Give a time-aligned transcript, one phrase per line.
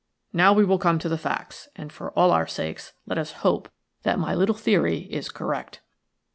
[0.33, 3.69] Now we will come to facts, and for all our sakes let us hope
[4.01, 5.81] that my little theory is correct."